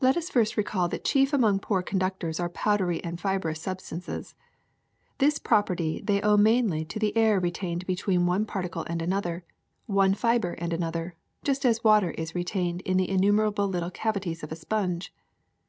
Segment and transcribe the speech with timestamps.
[0.00, 4.34] Let us first recall that chief among poor conductors are powdery and fibrous substances.
[5.18, 9.44] This property they owe mainly to the air retained between one particle and another,
[9.86, 11.14] one fiber and an other,
[11.44, 15.14] just as water is retained in the innumerable little cavities of a sponge.